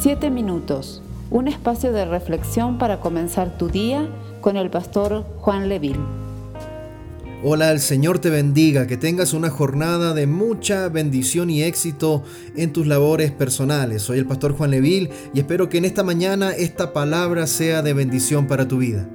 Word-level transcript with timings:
Siete 0.00 0.30
minutos, 0.30 1.02
un 1.28 1.48
espacio 1.48 1.90
de 1.92 2.04
reflexión 2.04 2.78
para 2.78 3.00
comenzar 3.00 3.58
tu 3.58 3.68
día 3.68 4.08
con 4.40 4.56
el 4.56 4.70
pastor 4.70 5.24
Juan 5.38 5.68
Leville. 5.68 5.98
Hola, 7.42 7.72
el 7.72 7.80
Señor 7.80 8.20
te 8.20 8.30
bendiga, 8.30 8.86
que 8.86 8.96
tengas 8.96 9.32
una 9.32 9.50
jornada 9.50 10.14
de 10.14 10.28
mucha 10.28 10.88
bendición 10.88 11.50
y 11.50 11.64
éxito 11.64 12.22
en 12.54 12.72
tus 12.72 12.86
labores 12.86 13.32
personales. 13.32 14.02
Soy 14.02 14.18
el 14.18 14.26
pastor 14.26 14.52
Juan 14.52 14.70
Leville 14.70 15.10
y 15.34 15.40
espero 15.40 15.68
que 15.68 15.78
en 15.78 15.84
esta 15.84 16.04
mañana 16.04 16.52
esta 16.52 16.92
palabra 16.92 17.48
sea 17.48 17.82
de 17.82 17.92
bendición 17.92 18.46
para 18.46 18.68
tu 18.68 18.78
vida. 18.78 19.08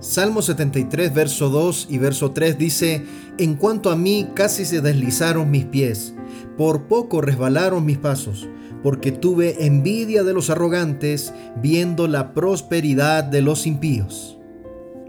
Salmo 0.00 0.42
73, 0.42 1.12
verso 1.12 1.48
2 1.48 1.88
y 1.90 1.98
verso 1.98 2.30
3 2.30 2.56
dice, 2.56 3.04
En 3.38 3.54
cuanto 3.54 3.90
a 3.90 3.96
mí 3.96 4.28
casi 4.34 4.64
se 4.64 4.80
deslizaron 4.80 5.50
mis 5.50 5.64
pies, 5.64 6.14
por 6.56 6.84
poco 6.84 7.20
resbalaron 7.20 7.84
mis 7.84 7.98
pasos 7.98 8.48
porque 8.82 9.12
tuve 9.12 9.66
envidia 9.66 10.22
de 10.22 10.32
los 10.32 10.50
arrogantes, 10.50 11.32
viendo 11.60 12.06
la 12.06 12.32
prosperidad 12.32 13.24
de 13.24 13.42
los 13.42 13.66
impíos. 13.66 14.38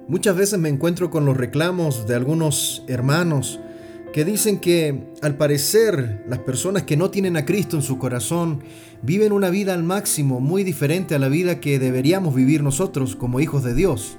Muchas 0.08 0.36
veces 0.36 0.60
me 0.60 0.70
encuentro 0.70 1.12
con 1.12 1.26
los 1.26 1.38
reclamos 1.38 2.08
de 2.08 2.16
algunos 2.16 2.84
hermanos 2.88 3.60
que 4.12 4.26
dicen 4.26 4.60
que 4.60 5.12
al 5.22 5.38
parecer 5.38 6.24
las 6.28 6.40
personas 6.40 6.82
que 6.84 6.98
no 6.98 7.12
tienen 7.12 7.38
a 7.38 7.46
Cristo 7.46 7.76
en 7.76 7.84
su 7.84 8.00
corazón 8.00 8.64
viven 9.04 9.32
una 9.32 9.52
vida 9.52 9.76
al 9.76 9.84
máximo 9.84 10.40
muy 10.40 10.64
diferente 10.64 11.14
a 11.14 11.20
la 11.20 11.30
vida 11.30 11.60
que 11.60 11.78
deberíamos 11.78 12.34
vivir 12.34 12.64
nosotros 12.64 13.16
como 13.16 13.40
hijos 13.40 13.64
de 13.64 13.76
Dios. 13.76 14.19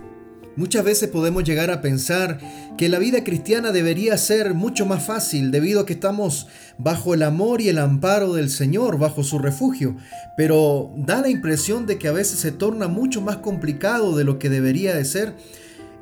Muchas 0.60 0.84
veces 0.84 1.09
podemos 1.09 1.42
llegar 1.45 1.70
a 1.70 1.80
pensar 1.80 2.38
que 2.77 2.91
la 2.91 2.98
vida 2.98 3.24
cristiana 3.24 3.73
debería 3.73 4.18
ser 4.18 4.52
mucho 4.52 4.84
más 4.84 5.02
fácil 5.02 5.51
debido 5.51 5.80
a 5.80 5.87
que 5.87 5.95
estamos 5.95 6.48
bajo 6.77 7.14
el 7.14 7.23
amor 7.23 7.62
y 7.62 7.70
el 7.70 7.78
amparo 7.78 8.34
del 8.34 8.51
Señor, 8.51 8.98
bajo 8.98 9.24
su 9.24 9.38
refugio, 9.38 9.96
pero 10.37 10.93
da 10.98 11.23
la 11.23 11.30
impresión 11.30 11.87
de 11.87 11.96
que 11.96 12.09
a 12.09 12.12
veces 12.12 12.40
se 12.40 12.52
torna 12.52 12.88
mucho 12.88 13.23
más 13.23 13.38
complicado 13.38 14.15
de 14.15 14.24
lo 14.24 14.38
que 14.38 14.51
debería 14.51 14.95
de 14.95 15.07
ser. 15.07 15.35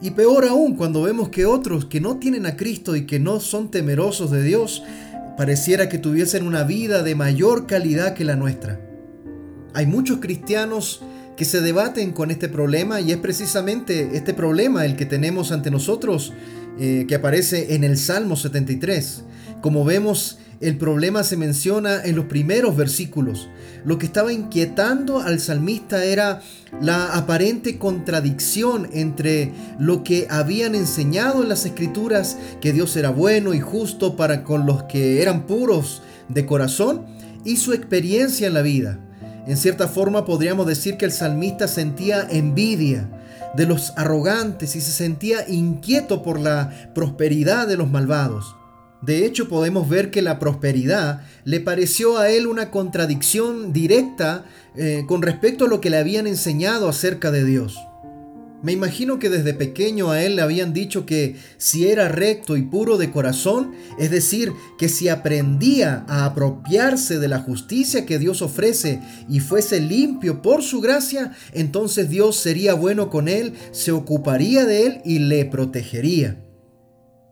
Y 0.00 0.10
peor 0.10 0.44
aún 0.44 0.74
cuando 0.74 1.02
vemos 1.02 1.28
que 1.28 1.46
otros 1.46 1.84
que 1.84 2.00
no 2.00 2.16
tienen 2.16 2.44
a 2.44 2.56
Cristo 2.56 2.96
y 2.96 3.06
que 3.06 3.20
no 3.20 3.38
son 3.38 3.70
temerosos 3.70 4.32
de 4.32 4.42
Dios, 4.42 4.82
pareciera 5.36 5.88
que 5.88 5.98
tuviesen 5.98 6.44
una 6.44 6.64
vida 6.64 7.04
de 7.04 7.14
mayor 7.14 7.68
calidad 7.68 8.14
que 8.14 8.24
la 8.24 8.34
nuestra. 8.34 8.80
Hay 9.72 9.86
muchos 9.86 10.18
cristianos 10.18 11.04
que 11.38 11.44
se 11.44 11.60
debaten 11.60 12.10
con 12.10 12.32
este 12.32 12.48
problema 12.48 13.00
y 13.00 13.12
es 13.12 13.18
precisamente 13.18 14.16
este 14.16 14.34
problema 14.34 14.84
el 14.84 14.96
que 14.96 15.06
tenemos 15.06 15.52
ante 15.52 15.70
nosotros 15.70 16.32
eh, 16.80 17.04
que 17.06 17.14
aparece 17.14 17.76
en 17.76 17.84
el 17.84 17.96
Salmo 17.96 18.34
73. 18.34 19.22
Como 19.60 19.84
vemos, 19.84 20.38
el 20.60 20.76
problema 20.76 21.22
se 21.22 21.36
menciona 21.36 22.02
en 22.02 22.16
los 22.16 22.24
primeros 22.24 22.76
versículos. 22.76 23.48
Lo 23.84 23.98
que 23.98 24.06
estaba 24.06 24.32
inquietando 24.32 25.20
al 25.20 25.38
salmista 25.38 26.04
era 26.04 26.42
la 26.80 27.14
aparente 27.16 27.78
contradicción 27.78 28.90
entre 28.92 29.52
lo 29.78 30.02
que 30.02 30.26
habían 30.30 30.74
enseñado 30.74 31.44
en 31.44 31.48
las 31.48 31.64
escrituras, 31.64 32.36
que 32.60 32.72
Dios 32.72 32.96
era 32.96 33.10
bueno 33.10 33.54
y 33.54 33.60
justo 33.60 34.16
para 34.16 34.42
con 34.42 34.66
los 34.66 34.82
que 34.84 35.22
eran 35.22 35.46
puros 35.46 36.02
de 36.28 36.46
corazón, 36.46 37.06
y 37.44 37.58
su 37.58 37.74
experiencia 37.74 38.48
en 38.48 38.54
la 38.54 38.62
vida. 38.62 38.98
En 39.48 39.56
cierta 39.56 39.88
forma 39.88 40.26
podríamos 40.26 40.66
decir 40.66 40.98
que 40.98 41.06
el 41.06 41.12
salmista 41.12 41.68
sentía 41.68 42.28
envidia 42.30 43.08
de 43.56 43.64
los 43.64 43.94
arrogantes 43.96 44.76
y 44.76 44.82
se 44.82 44.92
sentía 44.92 45.48
inquieto 45.48 46.22
por 46.22 46.38
la 46.38 46.92
prosperidad 46.94 47.66
de 47.66 47.78
los 47.78 47.90
malvados. 47.90 48.56
De 49.00 49.24
hecho, 49.24 49.48
podemos 49.48 49.88
ver 49.88 50.10
que 50.10 50.20
la 50.20 50.38
prosperidad 50.38 51.22
le 51.44 51.60
pareció 51.60 52.18
a 52.18 52.28
él 52.28 52.46
una 52.46 52.70
contradicción 52.70 53.72
directa 53.72 54.44
eh, 54.76 55.04
con 55.08 55.22
respecto 55.22 55.64
a 55.64 55.68
lo 55.68 55.80
que 55.80 55.88
le 55.88 55.96
habían 55.96 56.26
enseñado 56.26 56.86
acerca 56.86 57.30
de 57.30 57.44
Dios. 57.44 57.78
Me 58.60 58.72
imagino 58.72 59.20
que 59.20 59.30
desde 59.30 59.54
pequeño 59.54 60.10
a 60.10 60.22
él 60.22 60.34
le 60.34 60.42
habían 60.42 60.72
dicho 60.72 61.06
que 61.06 61.36
si 61.58 61.86
era 61.86 62.08
recto 62.08 62.56
y 62.56 62.62
puro 62.62 62.98
de 62.98 63.12
corazón, 63.12 63.72
es 64.00 64.10
decir, 64.10 64.52
que 64.78 64.88
si 64.88 65.08
aprendía 65.08 66.04
a 66.08 66.24
apropiarse 66.24 67.20
de 67.20 67.28
la 67.28 67.38
justicia 67.38 68.04
que 68.04 68.18
Dios 68.18 68.42
ofrece 68.42 69.00
y 69.28 69.38
fuese 69.38 69.80
limpio 69.80 70.42
por 70.42 70.64
su 70.64 70.80
gracia, 70.80 71.32
entonces 71.52 72.10
Dios 72.10 72.36
sería 72.36 72.74
bueno 72.74 73.10
con 73.10 73.28
él, 73.28 73.54
se 73.70 73.92
ocuparía 73.92 74.66
de 74.66 74.86
él 74.86 75.00
y 75.04 75.20
le 75.20 75.44
protegería. 75.44 76.44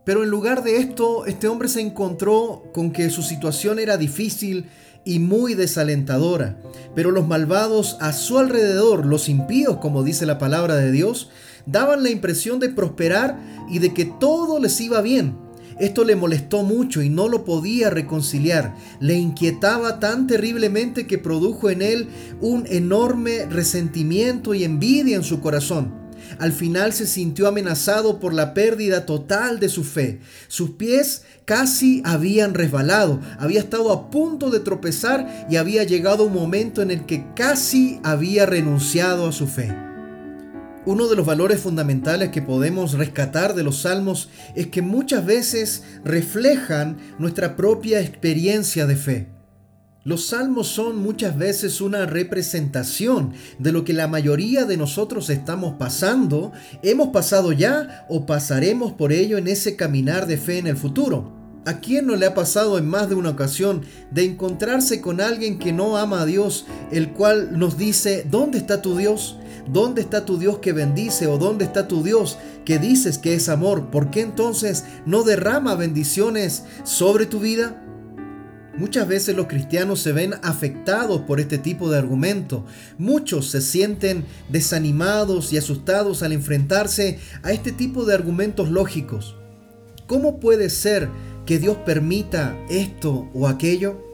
Pero 0.04 0.22
en 0.22 0.30
lugar 0.30 0.62
de 0.62 0.76
esto, 0.76 1.26
este 1.26 1.48
hombre 1.48 1.66
se 1.66 1.80
encontró 1.80 2.70
con 2.72 2.92
que 2.92 3.10
su 3.10 3.24
situación 3.24 3.80
era 3.80 3.96
difícil 3.96 4.66
y 5.06 5.20
muy 5.20 5.54
desalentadora. 5.54 6.58
Pero 6.94 7.10
los 7.10 7.26
malvados 7.26 7.96
a 8.00 8.12
su 8.12 8.38
alrededor, 8.38 9.06
los 9.06 9.30
impíos, 9.30 9.78
como 9.78 10.02
dice 10.02 10.26
la 10.26 10.38
palabra 10.38 10.76
de 10.76 10.92
Dios, 10.92 11.30
daban 11.64 12.02
la 12.02 12.10
impresión 12.10 12.58
de 12.58 12.68
prosperar 12.68 13.38
y 13.70 13.78
de 13.78 13.94
que 13.94 14.04
todo 14.04 14.58
les 14.58 14.78
iba 14.80 15.00
bien. 15.00 15.38
Esto 15.78 16.04
le 16.04 16.16
molestó 16.16 16.62
mucho 16.62 17.02
y 17.02 17.10
no 17.10 17.28
lo 17.28 17.44
podía 17.44 17.90
reconciliar. 17.90 18.74
Le 18.98 19.14
inquietaba 19.14 20.00
tan 20.00 20.26
terriblemente 20.26 21.06
que 21.06 21.18
produjo 21.18 21.68
en 21.68 21.82
él 21.82 22.08
un 22.40 22.66
enorme 22.66 23.46
resentimiento 23.46 24.54
y 24.54 24.64
envidia 24.64 25.16
en 25.16 25.24
su 25.24 25.40
corazón. 25.40 26.05
Al 26.38 26.52
final 26.52 26.92
se 26.92 27.06
sintió 27.06 27.48
amenazado 27.48 28.20
por 28.20 28.34
la 28.34 28.54
pérdida 28.54 29.06
total 29.06 29.60
de 29.60 29.68
su 29.68 29.84
fe. 29.84 30.20
Sus 30.48 30.70
pies 30.70 31.22
casi 31.44 32.02
habían 32.04 32.54
resbalado, 32.54 33.20
había 33.38 33.60
estado 33.60 33.92
a 33.92 34.10
punto 34.10 34.50
de 34.50 34.60
tropezar 34.60 35.46
y 35.50 35.56
había 35.56 35.84
llegado 35.84 36.24
un 36.24 36.34
momento 36.34 36.82
en 36.82 36.90
el 36.90 37.06
que 37.06 37.24
casi 37.34 38.00
había 38.02 38.46
renunciado 38.46 39.26
a 39.26 39.32
su 39.32 39.46
fe. 39.46 39.74
Uno 40.86 41.08
de 41.08 41.16
los 41.16 41.26
valores 41.26 41.60
fundamentales 41.60 42.28
que 42.28 42.42
podemos 42.42 42.92
rescatar 42.92 43.54
de 43.54 43.64
los 43.64 43.82
salmos 43.82 44.28
es 44.54 44.68
que 44.68 44.82
muchas 44.82 45.26
veces 45.26 45.82
reflejan 46.04 46.96
nuestra 47.18 47.56
propia 47.56 48.00
experiencia 48.00 48.86
de 48.86 48.94
fe. 48.94 49.35
Los 50.06 50.28
salmos 50.28 50.68
son 50.68 51.02
muchas 51.02 51.36
veces 51.36 51.80
una 51.80 52.06
representación 52.06 53.32
de 53.58 53.72
lo 53.72 53.84
que 53.84 53.92
la 53.92 54.06
mayoría 54.06 54.64
de 54.64 54.76
nosotros 54.76 55.30
estamos 55.30 55.74
pasando, 55.80 56.52
hemos 56.84 57.08
pasado 57.08 57.50
ya 57.50 58.06
o 58.08 58.24
pasaremos 58.24 58.92
por 58.92 59.12
ello 59.12 59.36
en 59.36 59.48
ese 59.48 59.74
caminar 59.74 60.28
de 60.28 60.38
fe 60.38 60.58
en 60.58 60.68
el 60.68 60.76
futuro. 60.76 61.32
¿A 61.64 61.80
quién 61.80 62.06
no 62.06 62.14
le 62.14 62.24
ha 62.24 62.34
pasado 62.34 62.78
en 62.78 62.86
más 62.86 63.08
de 63.08 63.16
una 63.16 63.30
ocasión 63.30 63.82
de 64.12 64.24
encontrarse 64.24 65.00
con 65.00 65.20
alguien 65.20 65.58
que 65.58 65.72
no 65.72 65.96
ama 65.96 66.22
a 66.22 66.26
Dios, 66.26 66.66
el 66.92 67.10
cual 67.10 67.58
nos 67.58 67.76
dice, 67.76 68.24
¿dónde 68.30 68.58
está 68.58 68.82
tu 68.82 68.96
Dios? 68.96 69.38
¿Dónde 69.68 70.02
está 70.02 70.24
tu 70.24 70.38
Dios 70.38 70.58
que 70.58 70.72
bendice 70.72 71.26
o 71.26 71.36
dónde 71.36 71.64
está 71.64 71.88
tu 71.88 72.04
Dios 72.04 72.38
que 72.64 72.78
dices 72.78 73.18
que 73.18 73.34
es 73.34 73.48
amor? 73.48 73.90
¿Por 73.90 74.12
qué 74.12 74.20
entonces 74.20 74.84
no 75.04 75.24
derrama 75.24 75.74
bendiciones 75.74 76.62
sobre 76.84 77.26
tu 77.26 77.40
vida? 77.40 77.82
Muchas 78.78 79.08
veces 79.08 79.34
los 79.34 79.46
cristianos 79.46 80.00
se 80.00 80.12
ven 80.12 80.34
afectados 80.42 81.22
por 81.22 81.40
este 81.40 81.56
tipo 81.56 81.90
de 81.90 81.96
argumento. 81.96 82.66
Muchos 82.98 83.50
se 83.50 83.62
sienten 83.62 84.26
desanimados 84.50 85.50
y 85.52 85.56
asustados 85.56 86.22
al 86.22 86.32
enfrentarse 86.32 87.18
a 87.42 87.52
este 87.52 87.72
tipo 87.72 88.04
de 88.04 88.14
argumentos 88.14 88.70
lógicos. 88.70 89.36
¿Cómo 90.06 90.40
puede 90.40 90.68
ser 90.68 91.08
que 91.46 91.58
Dios 91.58 91.78
permita 91.86 92.54
esto 92.68 93.30
o 93.32 93.48
aquello? 93.48 94.04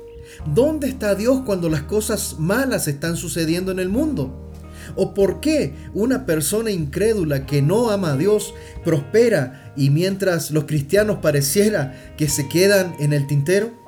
¿Dónde 0.54 0.88
está 0.88 1.16
Dios 1.16 1.42
cuando 1.44 1.68
las 1.68 1.82
cosas 1.82 2.36
malas 2.38 2.86
están 2.86 3.16
sucediendo 3.16 3.72
en 3.72 3.80
el 3.80 3.88
mundo? 3.88 4.48
¿O 4.94 5.12
por 5.12 5.40
qué 5.40 5.74
una 5.92 6.24
persona 6.24 6.70
incrédula 6.70 7.46
que 7.46 7.62
no 7.62 7.90
ama 7.90 8.12
a 8.12 8.16
Dios 8.16 8.54
prospera 8.84 9.72
y 9.76 9.90
mientras 9.90 10.52
los 10.52 10.64
cristianos 10.64 11.18
pareciera 11.18 12.14
que 12.16 12.28
se 12.28 12.48
quedan 12.48 12.94
en 13.00 13.12
el 13.12 13.26
tintero? 13.26 13.81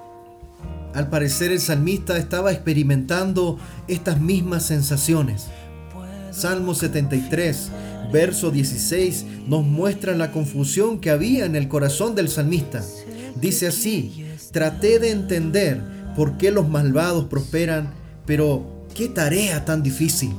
Al 0.94 1.08
parecer 1.08 1.50
el 1.50 1.60
salmista 1.60 2.16
estaba 2.16 2.52
experimentando 2.52 3.58
estas 3.88 4.20
mismas 4.20 4.64
sensaciones. 4.64 5.46
Salmo 6.30 6.74
73, 6.74 7.70
verso 8.12 8.52
16, 8.52 9.24
nos 9.48 9.64
muestra 9.64 10.16
la 10.16 10.30
confusión 10.30 11.00
que 11.00 11.10
había 11.10 11.46
en 11.46 11.56
el 11.56 11.66
corazón 11.66 12.14
del 12.14 12.28
salmista. 12.28 12.82
Dice 13.40 13.66
así, 13.66 14.24
traté 14.52 15.00
de 15.00 15.10
entender 15.10 15.80
por 16.14 16.38
qué 16.38 16.52
los 16.52 16.68
malvados 16.68 17.24
prosperan, 17.24 17.92
pero 18.24 18.86
qué 18.94 19.08
tarea 19.08 19.64
tan 19.64 19.82
difícil. 19.82 20.32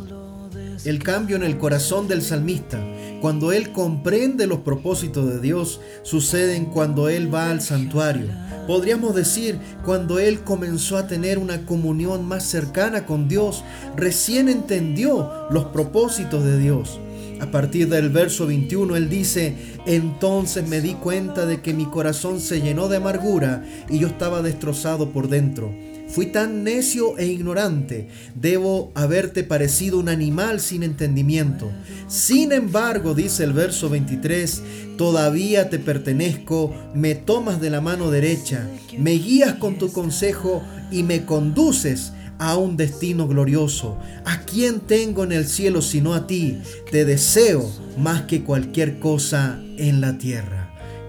El 0.86 1.04
cambio 1.04 1.36
en 1.36 1.44
el 1.44 1.58
corazón 1.58 2.08
del 2.08 2.22
salmista 2.22 2.80
cuando 3.22 3.52
él 3.52 3.72
comprende 3.72 4.48
los 4.48 4.60
propósitos 4.60 5.28
de 5.28 5.40
Dios, 5.40 5.82
suceden 6.04 6.66
cuando 6.66 7.10
él 7.10 7.34
va 7.34 7.50
al 7.50 7.62
santuario. 7.62 8.28
Podríamos 8.68 9.16
decir, 9.16 9.60
cuando 9.84 10.20
él 10.20 10.42
comenzó 10.42 10.98
a 10.98 11.08
tener 11.08 11.38
una 11.38 11.66
comunión 11.66 12.26
más 12.28 12.44
cercana 12.46 13.06
con 13.06 13.28
Dios, 13.28 13.64
recién 13.96 14.50
entendió 14.50 15.32
los 15.50 15.66
propósitos 15.66 16.44
de 16.44 16.58
Dios. 16.60 17.00
A 17.40 17.52
partir 17.52 17.90
del 17.90 18.10
verso 18.10 18.48
21 18.48 18.96
él 18.96 19.10
dice, 19.10 19.56
entonces 19.86 20.68
me 20.68 20.82
di 20.82 20.94
cuenta 20.94 21.46
de 21.46 21.62
que 21.62 21.74
mi 21.74 21.86
corazón 21.86 22.40
se 22.40 22.62
llenó 22.62 22.88
de 22.88 22.98
amargura 22.98 23.64
y 23.90 24.00
yo 24.00 24.08
estaba 24.08 24.42
destrozado 24.42 25.12
por 25.12 25.28
dentro. 25.28 25.74
Fui 26.08 26.28
tan 26.28 26.64
necio 26.64 27.18
e 27.18 27.26
ignorante, 27.26 28.08
debo 28.36 28.92
haberte 28.94 29.44
parecido 29.44 30.00
un 30.00 30.08
animal 30.08 30.62
sin 30.62 30.84
entendimiento. 30.84 31.72
Sin 32.08 32.52
embargo, 32.52 33.16
dice 33.16 33.44
el 33.44 33.54
verso 33.54 33.90
23, 33.90 34.62
todavía 34.98 35.70
te 35.70 35.80
pertenezco, 35.80 36.74
me 36.94 37.16
tomas 37.16 37.60
de 37.60 37.70
la 37.70 37.82
mano 37.82 38.12
derecha, 38.12 38.70
me 38.98 39.12
guías 39.12 39.56
con 39.56 39.78
tu 39.78 39.92
consejo 39.92 40.64
y 40.92 41.04
me 41.04 41.26
conduces 41.26 42.14
a 42.40 42.58
un 42.58 42.78
destino 42.78 43.28
glorioso. 43.28 43.98
¿A 44.26 44.42
quién 44.42 44.80
tengo 44.80 45.24
en 45.24 45.32
el 45.32 45.46
cielo 45.48 45.82
sino 45.82 46.14
a 46.14 46.28
ti? 46.28 46.60
Te 46.92 47.06
deseo 47.06 47.70
más 47.98 48.24
que 48.24 48.44
cualquier 48.44 49.00
cosa 49.00 49.60
en 49.78 50.02
la 50.02 50.18
tierra. 50.18 50.65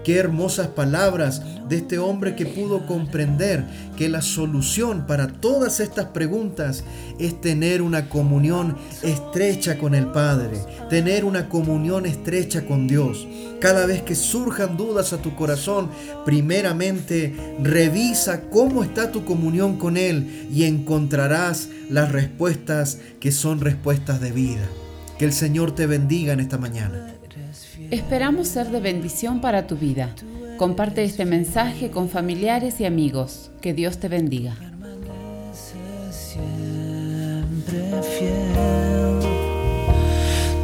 Qué 0.07 0.15
hermosas 0.15 0.67
palabras 0.67 1.41
de 1.67 1.75
este 1.75 1.99
hombre 1.99 2.33
que 2.37 2.45
pudo 2.45 2.85
comprender 2.85 3.65
que 3.97 4.07
la 4.07 4.21
solución 4.21 5.05
para 5.05 5.27
todas 5.27 5.81
estas 5.81 6.05
preguntas 6.05 6.85
es 7.19 7.41
tener 7.41 7.81
una 7.81 8.07
comunión 8.07 8.77
estrecha 9.03 9.77
con 9.77 9.93
el 9.93 10.05
Padre, 10.05 10.59
tener 10.89 11.25
una 11.25 11.49
comunión 11.49 12.05
estrecha 12.05 12.65
con 12.65 12.87
Dios. 12.87 13.27
Cada 13.59 13.85
vez 13.85 14.01
que 14.01 14.15
surjan 14.15 14.77
dudas 14.77 15.11
a 15.11 15.17
tu 15.17 15.35
corazón, 15.35 15.89
primeramente 16.23 17.35
revisa 17.61 18.43
cómo 18.49 18.83
está 18.83 19.11
tu 19.11 19.25
comunión 19.25 19.77
con 19.77 19.97
Él 19.97 20.47
y 20.49 20.63
encontrarás 20.63 21.67
las 21.89 22.13
respuestas 22.13 22.99
que 23.19 23.33
son 23.33 23.59
respuestas 23.59 24.21
de 24.21 24.31
vida. 24.31 24.69
Que 25.19 25.25
el 25.25 25.33
Señor 25.33 25.75
te 25.75 25.85
bendiga 25.85 26.31
en 26.31 26.39
esta 26.39 26.57
mañana. 26.57 27.16
Esperamos 27.91 28.47
ser 28.47 28.67
de 28.69 28.79
bendición 28.79 29.41
para 29.41 29.67
tu 29.67 29.75
vida. 29.75 30.09
Comparte 30.57 31.03
este 31.03 31.25
mensaje 31.25 31.91
con 31.91 32.09
familiares 32.09 32.79
y 32.79 32.85
amigos. 32.85 33.51
Que 33.61 33.73
Dios 33.73 33.99
te 33.99 34.07
bendiga. 34.07 34.55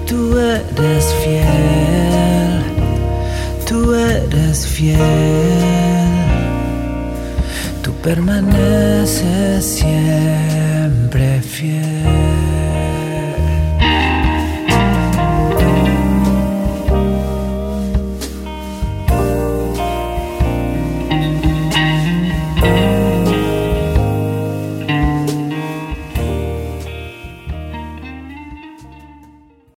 Tú 0.08 0.38
eres 0.38 1.06
fiel, 1.24 2.62
tú 3.68 3.94
eres 3.94 4.68
fiel, 4.68 5.00
tú 7.82 7.92
permaneces 8.04 9.66
siempre 9.66 11.42
fiel. 11.42 12.43